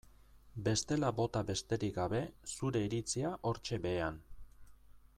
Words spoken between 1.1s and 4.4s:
bota besterik gabe zure iritzia hortxe behean.